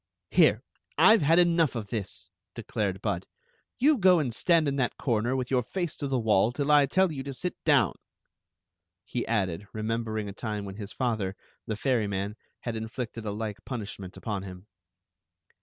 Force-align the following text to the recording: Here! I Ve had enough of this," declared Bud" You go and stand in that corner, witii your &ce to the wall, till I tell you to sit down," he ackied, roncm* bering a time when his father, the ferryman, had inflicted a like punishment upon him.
Here! 0.31 0.63
I 0.97 1.15
Ve 1.17 1.23
had 1.25 1.37
enough 1.37 1.75
of 1.75 1.89
this," 1.91 2.29
declared 2.55 3.03
Bud" 3.03 3.27
You 3.79 3.99
go 3.99 4.17
and 4.17 4.33
stand 4.33 4.67
in 4.67 4.75
that 4.77 4.97
corner, 4.97 5.35
witii 5.35 5.51
your 5.51 5.87
&ce 5.87 5.95
to 5.97 6.07
the 6.07 6.17
wall, 6.17 6.51
till 6.51 6.71
I 6.71 6.87
tell 6.87 7.11
you 7.11 7.21
to 7.21 7.35
sit 7.35 7.55
down," 7.65 7.93
he 9.05 9.23
ackied, 9.27 9.67
roncm* 9.75 10.03
bering 10.03 10.27
a 10.27 10.33
time 10.33 10.65
when 10.65 10.77
his 10.77 10.91
father, 10.91 11.35
the 11.67 11.75
ferryman, 11.75 12.35
had 12.61 12.75
inflicted 12.75 13.25
a 13.27 13.31
like 13.31 13.63
punishment 13.63 14.17
upon 14.17 14.41
him. 14.41 14.65